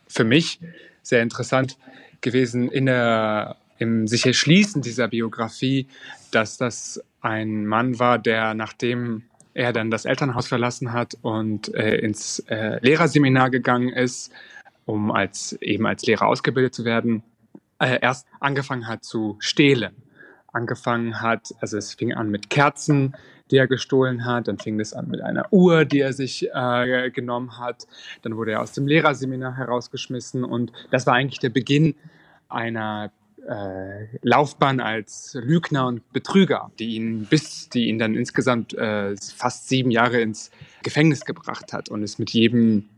für 0.06 0.22
mich 0.22 0.60
sehr 1.02 1.22
interessant 1.22 1.76
gewesen 2.20 2.70
in 2.70 2.86
der, 2.86 3.56
im 3.78 4.06
sich 4.06 4.24
erschließen 4.26 4.80
dieser 4.80 5.08
Biografie, 5.08 5.88
dass 6.30 6.56
das 6.56 7.02
ein 7.20 7.66
Mann 7.66 7.98
war, 7.98 8.20
der 8.20 8.54
nachdem 8.54 9.24
er 9.54 9.72
dann 9.72 9.90
das 9.90 10.04
Elternhaus 10.04 10.46
verlassen 10.46 10.92
hat 10.92 11.16
und 11.22 11.72
äh, 11.74 11.96
ins 11.96 12.40
äh, 12.48 12.78
Lehrerseminar 12.80 13.50
gegangen 13.50 13.88
ist, 13.88 14.32
um 14.84 15.10
als 15.10 15.52
eben 15.60 15.86
als 15.86 16.04
Lehrer 16.04 16.26
ausgebildet 16.26 16.74
zu 16.74 16.84
werden, 16.84 17.22
äh, 17.78 17.98
erst 18.02 18.26
angefangen 18.40 18.86
hat 18.86 19.04
zu 19.04 19.36
stehlen. 19.38 19.94
Angefangen 20.52 21.20
hat, 21.20 21.54
also 21.60 21.78
es 21.78 21.94
fing 21.94 22.12
an 22.12 22.30
mit 22.30 22.50
Kerzen, 22.50 23.14
die 23.50 23.56
er 23.56 23.66
gestohlen 23.66 24.24
hat, 24.24 24.48
dann 24.48 24.58
fing 24.58 24.78
es 24.80 24.92
an 24.92 25.08
mit 25.08 25.20
einer 25.20 25.52
Uhr, 25.52 25.84
die 25.84 26.00
er 26.00 26.12
sich 26.12 26.48
äh, 26.52 27.10
genommen 27.10 27.58
hat, 27.58 27.86
dann 28.22 28.36
wurde 28.36 28.52
er 28.52 28.60
aus 28.60 28.72
dem 28.72 28.86
Lehrerseminar 28.86 29.56
herausgeschmissen 29.56 30.44
und 30.44 30.72
das 30.90 31.06
war 31.06 31.14
eigentlich 31.14 31.40
der 31.40 31.50
Beginn 31.50 31.94
einer 32.48 33.12
äh, 33.48 34.06
Laufbahn 34.22 34.80
als 34.80 35.36
Lügner 35.40 35.86
und 35.86 36.12
Betrüger, 36.12 36.70
die 36.78 36.96
ihn 36.96 37.26
bis, 37.26 37.68
die 37.68 37.88
ihn 37.88 37.98
dann 37.98 38.14
insgesamt 38.14 38.74
äh, 38.74 39.14
fast 39.16 39.68
sieben 39.68 39.90
Jahre 39.90 40.20
ins 40.20 40.50
Gefängnis 40.82 41.24
gebracht 41.24 41.72
hat 41.72 41.88
und 41.88 42.02
es 42.02 42.18
mit 42.18 42.30
jedem 42.30 42.88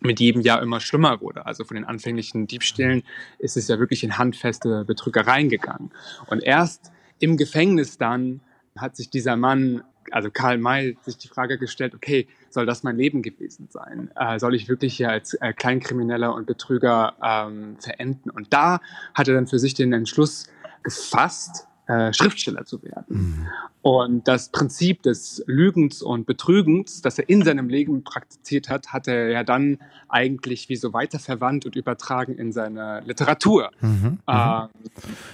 mit 0.00 0.20
jedem 0.20 0.42
Jahr 0.42 0.62
immer 0.62 0.78
schlimmer 0.78 1.20
wurde. 1.20 1.44
Also 1.44 1.64
von 1.64 1.74
den 1.74 1.84
anfänglichen 1.84 2.46
Diebstählen 2.46 3.02
ist 3.40 3.56
es 3.56 3.66
ja 3.66 3.80
wirklich 3.80 4.04
in 4.04 4.16
handfeste 4.16 4.84
Betrügereien 4.84 5.48
gegangen. 5.48 5.90
Und 6.26 6.44
erst 6.44 6.92
im 7.18 7.36
Gefängnis 7.36 7.98
dann 7.98 8.40
hat 8.76 8.94
sich 8.94 9.10
dieser 9.10 9.34
Mann 9.34 9.82
also 10.12 10.30
Karl 10.30 10.58
May 10.58 10.96
sich 11.02 11.18
die 11.18 11.28
Frage 11.28 11.58
gestellt, 11.58 11.94
okay, 11.94 12.26
soll 12.50 12.66
das 12.66 12.82
mein 12.82 12.96
Leben 12.96 13.22
gewesen 13.22 13.68
sein? 13.70 14.10
Äh, 14.16 14.38
soll 14.38 14.54
ich 14.54 14.68
wirklich 14.68 14.96
hier 14.96 15.10
als 15.10 15.34
äh, 15.34 15.52
Kleinkrimineller 15.52 16.34
und 16.34 16.46
Betrüger 16.46 17.14
ähm, 17.22 17.76
verenden? 17.80 18.30
Und 18.30 18.52
da 18.52 18.80
hat 19.14 19.28
er 19.28 19.34
dann 19.34 19.46
für 19.46 19.58
sich 19.58 19.74
den 19.74 19.92
Entschluss 19.92 20.48
gefasst, 20.82 21.66
äh, 21.88 22.12
Schriftsteller 22.12 22.64
zu 22.64 22.82
werden. 22.82 23.04
Mhm. 23.08 23.46
Und 23.80 24.28
das 24.28 24.50
Prinzip 24.50 25.02
des 25.02 25.42
Lügens 25.46 26.02
und 26.02 26.26
Betrügens, 26.26 27.00
das 27.00 27.18
er 27.18 27.28
in 27.28 27.42
seinem 27.42 27.70
Leben 27.70 28.04
praktiziert 28.04 28.68
hat, 28.68 28.88
hat 28.92 29.08
er 29.08 29.30
ja 29.30 29.44
dann 29.44 29.78
eigentlich 30.08 30.68
wie 30.68 30.76
so 30.76 30.92
weiterverwandt 30.92 31.64
und 31.64 31.76
übertragen 31.76 32.34
in 32.34 32.52
seine 32.52 33.02
Literatur. 33.06 33.70
Mhm. 33.80 34.18
Äh, 34.26 34.66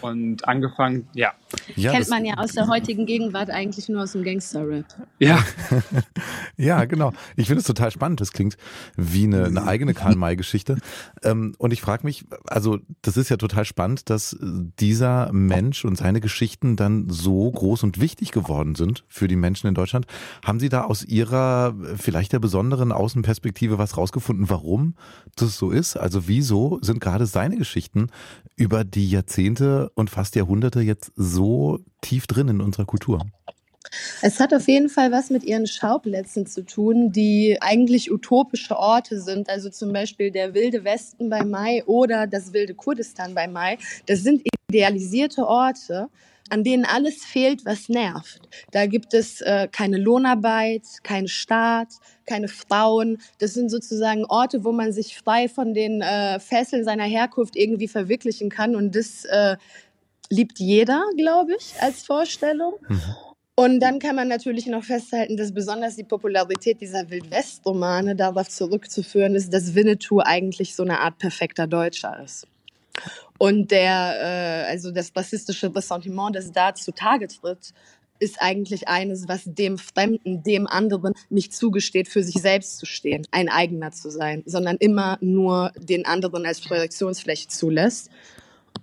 und 0.02 0.46
angefangen, 0.46 1.08
ja. 1.14 1.32
ja 1.74 1.90
Kennt 1.90 2.10
man 2.10 2.24
ja 2.24 2.34
aus 2.34 2.52
der 2.52 2.68
heutigen 2.68 3.06
Gegenwart 3.06 3.50
eigentlich 3.50 3.88
nur 3.88 4.02
aus 4.02 4.12
dem 4.12 4.22
Gangster-Rap. 4.22 4.86
Ja. 5.18 5.42
ja, 6.56 6.84
genau. 6.84 7.12
Ich 7.34 7.46
finde 7.46 7.60
es 7.60 7.66
total 7.66 7.90
spannend. 7.90 8.20
Das 8.20 8.32
klingt 8.32 8.56
wie 8.96 9.24
eine, 9.24 9.46
eine 9.46 9.66
eigene 9.66 9.94
Karl-May-Geschichte. 9.94 10.78
Ähm, 11.24 11.54
und 11.58 11.72
ich 11.72 11.80
frage 11.80 12.04
mich, 12.04 12.24
also 12.46 12.78
das 13.02 13.16
ist 13.16 13.30
ja 13.30 13.36
total 13.36 13.64
spannend, 13.64 14.10
dass 14.10 14.36
dieser 14.40 15.32
Mensch 15.32 15.84
und 15.84 15.96
seine 15.96 16.20
Geschichten 16.44 16.76
dann 16.76 17.08
so 17.08 17.50
groß 17.50 17.84
und 17.84 18.02
wichtig 18.02 18.30
geworden 18.30 18.74
sind 18.74 19.04
für 19.08 19.28
die 19.28 19.36
Menschen 19.36 19.66
in 19.66 19.74
Deutschland. 19.74 20.04
Haben 20.44 20.60
Sie 20.60 20.68
da 20.68 20.84
aus 20.84 21.02
Ihrer 21.02 21.74
vielleicht 21.96 22.34
der 22.34 22.38
besonderen 22.38 22.92
Außenperspektive 22.92 23.78
was 23.78 23.96
rausgefunden, 23.96 24.50
warum 24.50 24.94
das 25.36 25.56
so 25.56 25.70
ist? 25.70 25.96
Also 25.96 26.28
wieso 26.28 26.78
sind 26.82 27.00
gerade 27.00 27.24
seine 27.24 27.56
Geschichten 27.56 28.08
über 28.56 28.84
die 28.84 29.08
Jahrzehnte 29.08 29.90
und 29.94 30.10
fast 30.10 30.36
Jahrhunderte 30.36 30.82
jetzt 30.82 31.12
so 31.16 31.78
tief 32.02 32.26
drin 32.26 32.48
in 32.48 32.60
unserer 32.60 32.84
Kultur? 32.84 33.24
Es 34.20 34.40
hat 34.40 34.52
auf 34.52 34.68
jeden 34.68 34.90
Fall 34.90 35.12
was 35.12 35.30
mit 35.30 35.44
ihren 35.44 35.66
Schauplätzen 35.66 36.46
zu 36.46 36.66
tun, 36.66 37.10
die 37.10 37.56
eigentlich 37.62 38.12
utopische 38.12 38.76
Orte 38.76 39.18
sind. 39.18 39.48
Also 39.48 39.70
zum 39.70 39.94
Beispiel 39.94 40.30
der 40.30 40.52
wilde 40.52 40.84
Westen 40.84 41.30
bei 41.30 41.42
Mai 41.42 41.82
oder 41.86 42.26
das 42.26 42.52
wilde 42.52 42.74
Kurdistan 42.74 43.34
bei 43.34 43.48
Mai. 43.48 43.78
Das 44.04 44.22
sind 44.22 44.42
idealisierte 44.68 45.46
Orte, 45.46 46.08
an 46.54 46.62
denen 46.62 46.84
alles 46.84 47.24
fehlt, 47.24 47.66
was 47.66 47.88
nervt. 47.88 48.48
Da 48.70 48.86
gibt 48.86 49.12
es 49.12 49.40
äh, 49.40 49.66
keine 49.70 49.98
Lohnarbeit, 49.98 50.82
keinen 51.02 51.26
Staat, 51.26 51.88
keine 52.26 52.46
Frauen. 52.46 53.18
Das 53.40 53.54
sind 53.54 53.70
sozusagen 53.70 54.24
Orte, 54.24 54.62
wo 54.62 54.70
man 54.70 54.92
sich 54.92 55.18
frei 55.18 55.48
von 55.48 55.74
den 55.74 56.00
äh, 56.00 56.38
Fesseln 56.38 56.84
seiner 56.84 57.04
Herkunft 57.04 57.56
irgendwie 57.56 57.88
verwirklichen 57.88 58.50
kann. 58.50 58.76
Und 58.76 58.94
das 58.94 59.24
äh, 59.24 59.56
liebt 60.30 60.60
jeder, 60.60 61.02
glaube 61.16 61.56
ich, 61.58 61.74
als 61.80 62.04
Vorstellung. 62.04 62.74
Mhm. 62.88 63.02
Und 63.56 63.80
dann 63.80 63.98
kann 63.98 64.14
man 64.14 64.28
natürlich 64.28 64.66
noch 64.66 64.84
festhalten, 64.84 65.36
dass 65.36 65.52
besonders 65.52 65.96
die 65.96 66.04
Popularität 66.04 66.80
dieser 66.80 67.10
Wildwest-Romane 67.10 68.14
darauf 68.14 68.48
zurückzuführen 68.48 69.34
ist, 69.34 69.52
dass 69.52 69.74
Winnetou 69.74 70.20
eigentlich 70.20 70.76
so 70.76 70.84
eine 70.84 71.00
Art 71.00 71.18
perfekter 71.18 71.66
Deutscher 71.66 72.22
ist. 72.24 72.46
Und 73.38 73.70
der, 73.70 74.64
äh, 74.66 74.70
also 74.70 74.90
das 74.90 75.12
rassistische 75.14 75.74
Ressentiment, 75.74 76.36
das 76.36 76.52
da 76.52 76.74
zutage 76.74 77.28
tritt, 77.28 77.72
ist 78.20 78.40
eigentlich 78.40 78.88
eines, 78.88 79.28
was 79.28 79.42
dem 79.44 79.76
Fremden, 79.76 80.42
dem 80.42 80.66
anderen 80.66 81.14
nicht 81.30 81.52
zugesteht, 81.52 82.08
für 82.08 82.22
sich 82.22 82.40
selbst 82.40 82.78
zu 82.78 82.86
stehen, 82.86 83.26
ein 83.32 83.48
eigener 83.48 83.90
zu 83.90 84.10
sein, 84.10 84.42
sondern 84.46 84.76
immer 84.76 85.18
nur 85.20 85.72
den 85.76 86.06
anderen 86.06 86.46
als 86.46 86.60
Projektionsfläche 86.60 87.48
zulässt. 87.48 88.10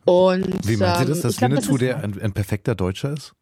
Und, 0.05 0.67
Wie 0.67 0.77
meint 0.77 0.97
sie 0.99 1.05
das, 1.05 1.17
ähm, 1.17 1.23
dass 1.23 1.41
Winnetou 1.41 1.77
der 1.77 2.03
ein, 2.03 2.19
ein 2.21 2.33
perfekter 2.33 2.75
Deutscher 2.75 3.13
ist? 3.13 3.33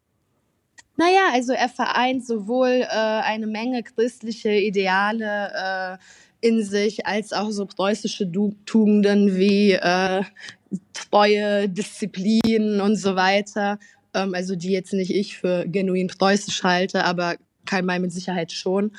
Naja, 0.96 1.30
also 1.32 1.52
er 1.52 1.68
vereint 1.68 2.26
sowohl 2.26 2.82
äh, 2.82 2.86
eine 2.86 3.46
Menge 3.46 3.82
christliche 3.82 4.52
Ideale 4.52 5.98
äh, 6.42 6.46
in 6.46 6.62
sich, 6.62 7.06
als 7.06 7.32
auch 7.32 7.50
so 7.50 7.64
preußische 7.66 8.26
du 8.26 8.54
Tugenden 8.66 9.36
wie 9.36 9.72
äh, 9.72 10.22
Treue, 10.92 11.68
Disziplin 11.68 12.80
und 12.80 12.96
so 12.96 13.16
weiter 13.16 13.78
ähm, 14.14 14.34
also 14.34 14.56
die 14.56 14.70
jetzt 14.70 14.92
nicht 14.92 15.10
ich 15.10 15.38
für 15.38 15.66
genuin 15.66 16.08
preußisch 16.08 16.62
halte, 16.62 17.04
aber 17.04 17.36
Karl 17.66 17.82
May 17.82 17.98
mit 17.98 18.12
Sicherheit 18.12 18.52
schon. 18.52 18.92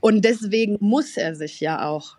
Und 0.00 0.24
deswegen 0.24 0.76
muss 0.80 1.16
er 1.16 1.34
sich 1.34 1.60
ja 1.60 1.86
auch 1.86 2.18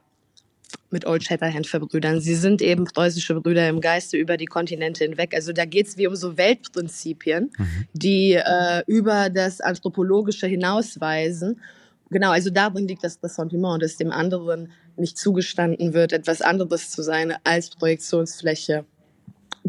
mit 0.92 1.06
Old 1.06 1.24
Shatterhand 1.24 1.68
verbrüdern. 1.68 2.20
Sie 2.20 2.36
sind 2.36 2.62
eben 2.62 2.86
preußische 2.86 3.36
Brüder 3.36 3.68
im 3.70 3.80
Geiste 3.80 4.18
über 4.18 4.38
die 4.38 4.46
Kontinente 4.46 5.04
hinweg. 5.04 5.36
Also 5.36 5.54
da 5.54 5.66
geht 5.66 5.88
es 5.88 5.98
wie 5.98 6.08
um 6.08 6.16
so 6.16 6.38
Weltprinzipien, 6.38 7.52
mhm. 7.58 7.88
die 7.94 8.34
äh, 8.34 8.84
über 8.88 9.30
das 9.30 9.62
Anthropologische 9.62 10.48
hinausweisen. 10.48 11.62
Genau, 12.10 12.32
also 12.32 12.50
darin 12.50 12.88
liegt 12.88 13.04
das 13.04 13.22
Ressentiment, 13.22 13.84
dass 13.84 13.98
dem 13.98 14.12
anderen 14.12 14.72
nicht 14.98 15.18
zugestanden 15.18 15.94
wird, 15.94 16.12
etwas 16.12 16.42
anderes 16.42 16.90
zu 16.90 17.04
sein 17.04 17.36
als 17.44 17.70
Projektionsfläche 17.70 18.86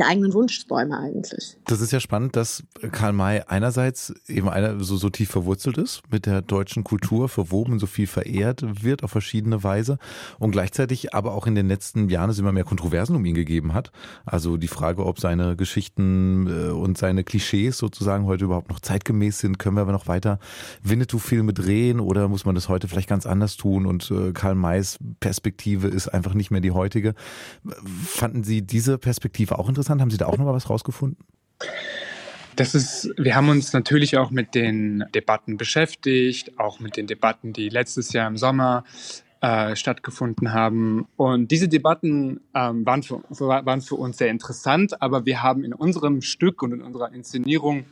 der 0.01 0.09
eigenen 0.09 0.33
Wunschträume 0.33 0.99
eigentlich. 0.99 1.59
Das 1.67 1.81
ist 1.81 1.93
ja 1.93 2.01
spannend, 2.01 2.35
dass 2.35 2.65
Karl 2.91 3.13
May 3.13 3.43
einerseits 3.47 4.15
eben 4.27 4.49
einer 4.49 4.83
so, 4.83 4.97
so 4.97 5.11
tief 5.11 5.31
verwurzelt 5.31 5.77
ist 5.77 6.03
mit 6.11 6.25
der 6.25 6.41
deutschen 6.41 6.85
Kultur, 6.85 7.29
verwoben, 7.29 7.79
so 7.79 7.87
viel 7.87 8.07
verehrt 8.07 8.83
wird 8.83 9.05
auf 9.05 9.11
verschiedene 9.11 9.63
Weise 9.63 9.99
und 10.39 10.53
gleichzeitig 10.53 11.15
aber 11.15 11.35
auch 11.35 11.47
in 11.47 11.55
den 11.55 11.69
letzten 11.69 12.09
Jahren 12.09 12.31
es 12.31 12.39
immer 12.39 12.53
mehr 12.53 12.65
Kontroversen 12.65 13.15
um 13.15 13.25
ihn 13.27 13.35
gegeben 13.35 13.75
hat. 13.75 13.93
Also 14.25 14.57
die 14.57 14.69
Frage, 14.69 15.05
ob 15.05 15.21
seine 15.21 15.55
Geschichten 15.55 16.47
äh, 16.47 16.71
und 16.71 16.97
seine 16.97 17.23
Klischees 17.23 17.77
sozusagen 17.77 18.25
heute 18.25 18.47
überhaupt 18.47 18.71
noch 18.71 18.81
zeitgemäß 18.81 19.39
sind, 19.39 19.59
können 19.59 19.77
wir 19.77 19.83
aber 19.83 19.93
noch 19.93 20.09
weiter 20.09 20.39
Winnetou-Filme 20.83 21.53
drehen 21.53 22.01
oder 22.01 22.29
muss 22.29 22.47
man 22.47 22.55
das 22.55 22.71
heute 22.71 22.89
vielleicht 22.89 23.09
ganz 23.09 23.27
anders 23.27 23.59
tun 23.59 23.85
und 23.85 24.11
äh, 24.11 24.33
Karl 24.33 24.55
Mays 24.55 24.99
Perspektive 25.21 25.89
ist 25.89 26.09
einfach 26.09 26.33
nicht 26.33 26.51
mehr 26.51 26.63
die 26.63 26.71
heutige. 26.71 27.15
Fanden 28.07 28.45
Sie 28.45 28.63
diese 28.63 28.97
Perspektive 28.97 29.59
auch 29.59 29.69
interessant? 29.69 29.90
Interessant. 29.91 30.01
Haben 30.01 30.11
Sie 30.11 30.19
da 30.19 30.27
auch 30.27 30.39
noch 30.39 30.45
mal 30.45 30.55
was 30.55 30.71
rausgefunden? 30.71 31.25
Das 32.57 32.75
ist, 32.75 33.11
wir 33.17 33.35
haben 33.37 33.49
uns 33.49 33.73
natürlich 33.73 34.19
auch 34.19 34.31
mit 34.31 34.55
den 34.55 35.05
Debatten 35.15 35.57
beschäftigt, 35.57 36.59
auch 36.59 36.81
mit 36.81 36.97
den 36.97 37.07
Debatten, 37.07 37.53
die 37.53 37.69
letztes 37.69 38.13
Jahr 38.13 38.29
im 38.29 38.37
Sommer 38.37 38.85
äh, 39.41 39.75
stattgefunden 39.77 40.53
haben. 40.53 41.07
Und 41.17 41.51
diese 41.51 41.69
Debatten 41.69 42.41
ähm, 42.55 42.85
waren, 42.85 43.03
für, 43.03 43.23
waren 43.31 43.81
für 43.81 43.95
uns 43.95 44.19
sehr 44.19 44.29
interessant, 44.29 45.01
aber 45.01 45.25
wir 45.25 45.43
haben 45.43 45.65
in 45.65 45.73
unserem 45.73 46.21
Stück 46.21 46.63
und 46.63 46.73
in 46.73 46.83
unserer 46.83 47.13
Inszenierung 47.13 47.85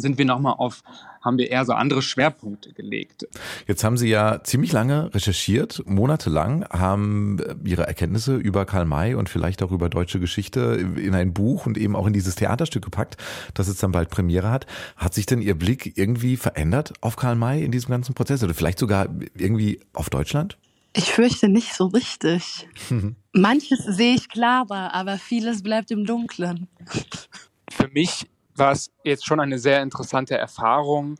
sind 0.00 0.18
wir 0.18 0.24
nochmal 0.24 0.54
auf, 0.58 0.82
haben 1.20 1.38
wir 1.38 1.50
eher 1.50 1.64
so 1.64 1.72
andere 1.72 2.02
Schwerpunkte 2.02 2.72
gelegt. 2.72 3.26
Jetzt 3.66 3.84
haben 3.84 3.96
Sie 3.96 4.08
ja 4.08 4.42
ziemlich 4.44 4.72
lange 4.72 5.12
recherchiert, 5.14 5.82
monatelang, 5.86 6.64
haben 6.70 7.38
Ihre 7.64 7.86
Erkenntnisse 7.86 8.36
über 8.36 8.64
Karl 8.64 8.84
May 8.84 9.14
und 9.14 9.28
vielleicht 9.28 9.62
auch 9.62 9.72
über 9.72 9.88
deutsche 9.88 10.20
Geschichte 10.20 10.60
in 10.96 11.14
ein 11.14 11.34
Buch 11.34 11.66
und 11.66 11.76
eben 11.76 11.96
auch 11.96 12.06
in 12.06 12.12
dieses 12.12 12.36
Theaterstück 12.36 12.84
gepackt, 12.84 13.16
das 13.54 13.68
jetzt 13.68 13.82
dann 13.82 13.92
bald 13.92 14.10
Premiere 14.10 14.50
hat. 14.50 14.66
Hat 14.96 15.14
sich 15.14 15.26
denn 15.26 15.42
Ihr 15.42 15.58
Blick 15.58 15.96
irgendwie 15.96 16.36
verändert 16.36 16.92
auf 17.00 17.16
Karl 17.16 17.36
May 17.36 17.64
in 17.64 17.72
diesem 17.72 17.90
ganzen 17.90 18.14
Prozess 18.14 18.42
oder 18.42 18.54
vielleicht 18.54 18.78
sogar 18.78 19.08
irgendwie 19.34 19.80
auf 19.92 20.10
Deutschland? 20.10 20.56
Ich 20.94 21.12
fürchte 21.12 21.48
nicht 21.48 21.74
so 21.74 21.86
richtig. 21.86 22.68
Manches 23.32 23.84
sehe 23.84 24.14
ich 24.14 24.28
klarer, 24.28 24.94
aber 24.94 25.18
vieles 25.18 25.62
bleibt 25.62 25.90
im 25.90 26.04
Dunklen. 26.04 26.68
Für 27.70 27.88
mich 27.88 28.26
war 28.58 28.72
es 28.72 28.90
jetzt 29.04 29.26
schon 29.26 29.40
eine 29.40 29.58
sehr 29.58 29.82
interessante 29.82 30.36
Erfahrung 30.36 31.18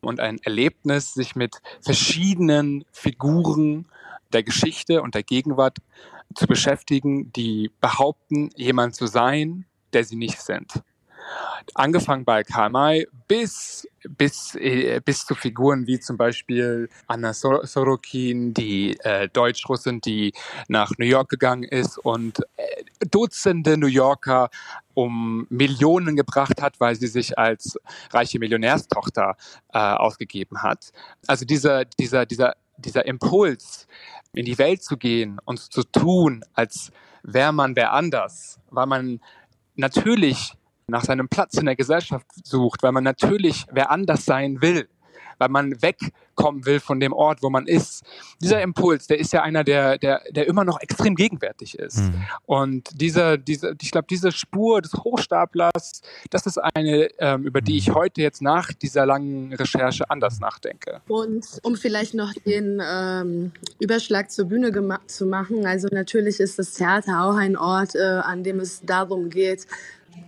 und 0.00 0.20
ein 0.20 0.38
Erlebnis, 0.42 1.14
sich 1.14 1.36
mit 1.36 1.60
verschiedenen 1.80 2.84
Figuren 2.92 3.86
der 4.32 4.42
Geschichte 4.42 5.02
und 5.02 5.14
der 5.14 5.22
Gegenwart 5.22 5.78
zu 6.34 6.46
beschäftigen, 6.46 7.32
die 7.32 7.70
behaupten, 7.80 8.50
jemand 8.56 8.94
zu 8.94 9.06
sein, 9.06 9.66
der 9.92 10.04
sie 10.04 10.16
nicht 10.16 10.40
sind. 10.40 10.82
Angefangen 11.74 12.24
bei 12.24 12.42
Karl 12.42 12.70
May 12.70 13.06
bis, 13.28 13.86
bis, 14.08 14.54
äh, 14.56 15.00
bis 15.04 15.24
zu 15.24 15.34
Figuren 15.34 15.86
wie 15.86 16.00
zum 16.00 16.16
Beispiel 16.16 16.88
Anna 17.06 17.32
Sorokin, 17.32 18.52
die 18.52 18.98
äh, 19.00 19.28
Deutsch-Russin, 19.28 20.00
die 20.00 20.32
nach 20.68 20.90
New 20.98 21.06
York 21.06 21.28
gegangen 21.28 21.62
ist 21.62 21.98
und 21.98 22.40
äh, 22.56 22.64
Dutzende 23.10 23.76
New 23.76 23.86
Yorker 23.86 24.50
um 24.94 25.46
Millionen 25.48 26.16
gebracht 26.16 26.60
hat, 26.60 26.80
weil 26.80 26.96
sie 26.96 27.06
sich 27.06 27.38
als 27.38 27.78
reiche 28.10 28.38
Millionärstochter 28.38 29.36
äh, 29.72 29.78
ausgegeben 29.78 30.62
hat. 30.62 30.92
Also 31.26 31.44
dieser, 31.44 31.84
dieser, 31.84 32.26
dieser, 32.26 32.54
dieser 32.76 33.06
Impuls, 33.06 33.86
in 34.34 34.44
die 34.44 34.58
Welt 34.58 34.82
zu 34.82 34.96
gehen 34.96 35.38
und 35.44 35.58
zu 35.58 35.82
tun, 35.84 36.44
als 36.54 36.90
wäre 37.22 37.52
man 37.52 37.76
wer 37.76 37.92
anders, 37.92 38.58
weil 38.70 38.86
man 38.86 39.20
natürlich 39.76 40.54
nach 40.86 41.04
seinem 41.04 41.28
Platz 41.28 41.54
in 41.54 41.66
der 41.66 41.76
Gesellschaft 41.76 42.26
sucht, 42.44 42.82
weil 42.82 42.92
man 42.92 43.04
natürlich 43.04 43.66
wer 43.70 43.90
anders 43.90 44.24
sein 44.24 44.60
will, 44.60 44.88
weil 45.42 45.48
man 45.48 45.82
wegkommen 45.82 46.64
will 46.66 46.78
von 46.78 47.00
dem 47.00 47.12
Ort, 47.12 47.42
wo 47.42 47.50
man 47.50 47.66
ist. 47.66 48.04
Dieser 48.40 48.62
Impuls, 48.62 49.08
der 49.08 49.18
ist 49.18 49.32
ja 49.32 49.42
einer, 49.42 49.64
der, 49.64 49.98
der, 49.98 50.22
der 50.30 50.46
immer 50.46 50.64
noch 50.64 50.80
extrem 50.80 51.16
gegenwärtig 51.16 51.76
ist. 51.76 51.98
Mhm. 51.98 52.14
Und 52.46 52.90
diese, 53.00 53.40
diese, 53.40 53.74
ich 53.82 53.90
glaube, 53.90 54.06
diese 54.08 54.30
Spur 54.30 54.80
des 54.80 54.92
Hochstaplers, 54.92 56.02
das 56.30 56.46
ist 56.46 56.58
eine, 56.58 57.08
ähm, 57.18 57.42
über 57.42 57.60
die 57.60 57.76
ich 57.76 57.88
mhm. 57.88 57.94
heute 57.94 58.22
jetzt 58.22 58.40
nach 58.40 58.72
dieser 58.72 59.04
langen 59.04 59.52
Recherche 59.52 60.08
anders 60.08 60.38
nachdenke. 60.38 61.00
Und 61.08 61.44
um 61.64 61.74
vielleicht 61.74 62.14
noch 62.14 62.32
den 62.46 62.80
ähm, 62.80 63.50
Überschlag 63.80 64.30
zur 64.30 64.44
Bühne 64.44 64.70
zu 65.06 65.26
machen, 65.26 65.66
also 65.66 65.88
natürlich 65.90 66.38
ist 66.38 66.56
das 66.60 66.74
Theater 66.74 67.24
auch 67.24 67.34
ein 67.34 67.56
Ort, 67.56 67.96
äh, 67.96 67.98
an 68.00 68.44
dem 68.44 68.60
es 68.60 68.82
darum 68.82 69.28
geht, 69.28 69.66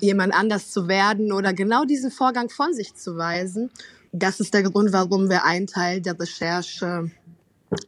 jemand 0.01 0.35
anders 0.35 0.71
zu 0.71 0.89
werden 0.89 1.33
oder 1.33 1.53
genau 1.53 1.85
diesen 1.85 2.11
Vorgang 2.11 2.49
von 2.51 2.73
sich 2.75 2.95
zu 2.95 3.17
weisen. 3.17 3.71
Das 4.17 4.39
ist 4.39 4.55
der 4.55 4.63
Grund, 4.63 4.93
warum 4.93 5.29
wir 5.29 5.45
einen 5.45 5.67
Teil 5.67 6.01
der 6.01 6.19
Recherche 6.19 7.11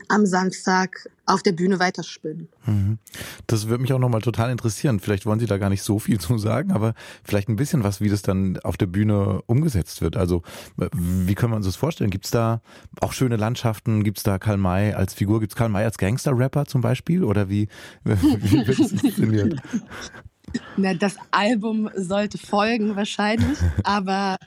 am 0.09 0.27
Samstag 0.27 1.09
auf 1.25 1.45
der 1.45 1.53
Bühne 1.53 1.79
weiterspinnen. 1.79 2.49
Mhm. 2.67 2.99
Das 3.47 3.69
würde 3.69 3.83
mich 3.83 3.93
auch 3.93 4.01
nochmal 4.01 4.23
total 4.23 4.51
interessieren. 4.51 4.99
Vielleicht 4.99 5.25
wollen 5.25 5.39
Sie 5.39 5.47
da 5.47 5.57
gar 5.57 5.71
nicht 5.71 5.85
so 5.85 6.01
viel 6.01 6.19
zu 6.19 6.37
sagen, 6.39 6.73
aber 6.73 6.95
vielleicht 7.23 7.49
ein 7.49 7.55
bisschen 7.55 7.85
was, 7.85 8.01
wie 8.01 8.09
das 8.09 8.23
dann 8.23 8.59
auf 8.65 8.77
der 8.77 8.87
Bühne 8.87 9.41
umgesetzt 9.47 10.03
wird. 10.03 10.17
Also 10.17 10.43
wie 10.77 11.37
können 11.37 11.53
wir 11.53 11.57
uns 11.59 11.67
das 11.67 11.77
vorstellen? 11.77 12.11
Gibt 12.11 12.25
es 12.25 12.33
da 12.33 12.61
auch 13.01 13.13
schöne 13.13 13.37
Landschaften? 13.37 14.03
Gibt 14.03 14.19
es 14.19 14.25
da 14.25 14.41
Karl 14.41 14.57
May 14.57 14.95
als 14.95 15.15
Figur? 15.15 15.39
Gibt 15.39 15.53
es 15.53 15.57
Karl 15.57 15.69
May 15.69 15.85
als 15.85 15.97
Gangster-Rapper 15.97 16.67
zum 16.67 16.81
Beispiel? 16.81 17.23
Oder 17.23 17.49
wie, 17.49 17.69
wie 18.03 18.67
wird 18.67 18.81
es 18.81 18.91
inszeniert? 18.91 19.61
Na, 20.77 20.95
das 20.95 21.17
Album 21.31 21.89
sollte 21.95 22.39
folgen 22.39 22.97
wahrscheinlich, 22.97 23.59
aber 23.85 24.39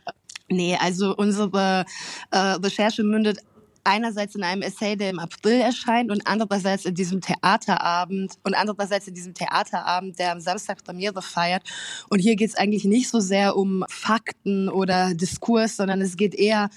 nee, 0.50 0.77
also 0.79 1.15
unsere 1.15 1.86
äh, 2.32 2.38
Recherche 2.38 3.03
mündet 3.03 3.39
einerseits 3.84 4.36
in 4.36 4.44
einem 4.44 4.62
Essay, 4.62 4.96
der 4.96 5.10
im 5.10 5.20
April 5.20 5.62
erscheint 5.62 6.12
und 6.12 6.25
andererseits 6.25 6.86
in 6.86 6.94
diesem 6.94 7.22
Theaterabend 7.22 8.34
und 8.44 8.53
andererseits 8.53 9.08
in 9.08 9.13
diesem 9.13 9.34
Theaterabend, 9.34 10.20
der 10.20 10.32
am 10.32 10.41
Samstag 10.41 10.84
Premiere 10.84 11.22
feiert. 11.22 11.63
Und 12.10 12.20
hier 12.20 12.36
geht 12.36 12.50
es 12.50 12.56
eigentlich 12.56 12.86
nicht 12.86 13.10
so 13.10 13.20
sehr 13.20 13.56
um 13.56 13.84
Fakten 13.89 14.70
oder 14.70 15.13
Diskurs, 15.13 15.77
sondern 15.77 16.01
es 16.01 16.18
geht 16.18 16.36
eher 16.36 16.70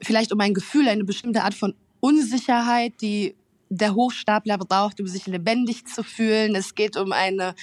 vielleicht 0.00 0.32
um 0.32 0.40
ein 0.40 0.54
Gefühl, 0.54 0.88
eine 0.88 1.04
bestimmte 1.04 1.42
Art 1.42 1.54
von 1.54 1.74
Unsicherheit, 2.00 2.94
die 3.00 3.34
der 3.68 3.94
Hochstapler 3.94 4.58
braucht, 4.58 5.00
um 5.00 5.06
sich 5.06 5.26
lebendig 5.26 5.86
zu 5.86 6.02
fühlen. 6.02 6.54
Es 6.54 6.74
geht 6.74 6.96
um 6.96 7.12
eine 7.12 7.54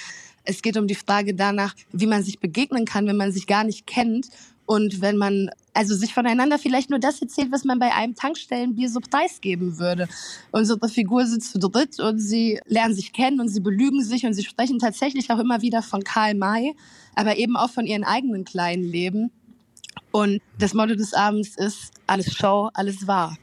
es 0.44 0.64
geht 0.64 0.76
um 0.76 0.88
die 0.88 0.96
Frage 0.96 1.36
danach, 1.36 1.76
wie 1.92 2.08
man 2.08 2.24
sich 2.24 2.40
begegnen 2.40 2.86
kann, 2.86 3.06
wenn 3.06 3.16
man 3.16 3.32
sich 3.32 3.46
gar 3.46 3.64
nicht 3.64 3.86
kennt 3.86 4.28
und 4.72 5.02
wenn 5.02 5.18
man 5.18 5.50
also 5.74 5.94
sich 5.96 6.14
voneinander 6.14 6.58
vielleicht 6.58 6.90
nur 6.90 7.00
das 7.00 7.22
erzählt, 7.22 7.52
was 7.52 7.66
man 7.66 7.78
bei 7.78 7.94
einem 7.94 8.16
Tankstellenbier 8.16 8.90
so 8.90 9.02
preisgeben 9.02 9.80
würde. 9.80 10.08
Unsere 10.54 10.88
Figur 10.88 11.26
sitzt 11.26 11.52
zu 11.52 11.60
dritt 11.60 12.00
und 12.00 12.20
sie 12.20 12.58
lernen 12.68 12.96
sich 12.96 13.12
kennen 13.12 13.42
und 13.42 13.50
sie 13.50 13.60
belügen 13.60 14.02
sich 14.02 14.26
und 14.26 14.34
sie 14.34 14.46
sprechen 14.46 14.80
tatsächlich 14.80 15.30
auch 15.30 15.40
immer 15.40 15.62
wieder 15.62 15.82
von 15.82 16.06
Karl 16.06 16.36
May, 16.36 16.74
aber 17.16 17.36
eben 17.36 17.58
auch 17.58 17.70
von 17.70 17.86
ihren 17.86 18.06
eigenen 18.06 18.46
kleinen 18.46 18.84
Leben. 18.84 19.30
Und 20.12 20.42
das 20.58 20.74
Motto 20.74 20.96
des 20.96 21.14
Abends 21.14 21.58
ist 21.58 21.92
alles 22.08 22.34
Show, 22.34 22.70
alles 22.74 23.08
wahr. 23.08 23.38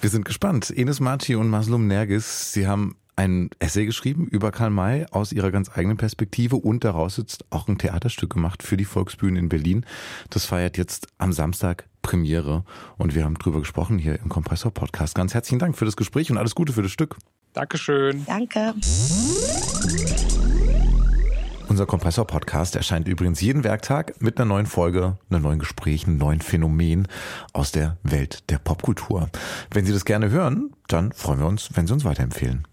Wir 0.00 0.08
sind 0.08 0.24
gespannt. 0.24 0.72
Enes 0.74 0.98
Marti 0.98 1.34
und 1.34 1.50
Maslum 1.50 1.86
Nergis, 1.86 2.54
Sie 2.54 2.66
haben 2.66 2.96
ein 3.16 3.50
Essay 3.58 3.86
geschrieben 3.86 4.26
über 4.26 4.50
Karl 4.50 4.70
May 4.70 5.06
aus 5.10 5.32
ihrer 5.32 5.50
ganz 5.50 5.70
eigenen 5.74 5.96
Perspektive 5.96 6.56
und 6.56 6.84
daraus 6.84 7.16
jetzt 7.16 7.44
auch 7.50 7.68
ein 7.68 7.78
Theaterstück 7.78 8.32
gemacht 8.32 8.62
für 8.62 8.76
die 8.76 8.84
Volksbühne 8.84 9.38
in 9.38 9.48
Berlin. 9.48 9.84
Das 10.30 10.44
feiert 10.44 10.78
jetzt 10.78 11.08
am 11.18 11.32
Samstag 11.32 11.86
Premiere 12.02 12.64
und 12.98 13.14
wir 13.14 13.24
haben 13.24 13.34
drüber 13.34 13.60
gesprochen 13.60 13.98
hier 13.98 14.18
im 14.20 14.28
Kompressor 14.28 14.72
Podcast. 14.72 15.14
Ganz 15.14 15.34
herzlichen 15.34 15.58
Dank 15.58 15.76
für 15.76 15.84
das 15.84 15.96
Gespräch 15.96 16.30
und 16.30 16.38
alles 16.38 16.54
Gute 16.54 16.72
für 16.72 16.82
das 16.82 16.90
Stück. 16.90 17.16
Dankeschön. 17.52 18.24
Danke. 18.26 18.74
Unser 21.68 21.86
Kompressor-Podcast 21.86 22.76
erscheint 22.76 23.08
übrigens 23.08 23.40
jeden 23.40 23.64
Werktag 23.64 24.20
mit 24.20 24.36
einer 24.36 24.44
neuen 24.44 24.66
Folge, 24.66 25.16
einem 25.30 25.42
neuen 25.42 25.58
Gespräch, 25.58 26.06
einem 26.06 26.18
neuen 26.18 26.42
Phänomen 26.42 27.08
aus 27.54 27.72
der 27.72 27.96
Welt 28.02 28.50
der 28.50 28.58
Popkultur. 28.58 29.30
Wenn 29.70 29.86
Sie 29.86 29.92
das 29.92 30.04
gerne 30.04 30.28
hören, 30.28 30.72
dann 30.88 31.12
freuen 31.12 31.40
wir 31.40 31.46
uns, 31.46 31.70
wenn 31.74 31.86
Sie 31.86 31.94
uns 31.94 32.04
weiterempfehlen. 32.04 32.66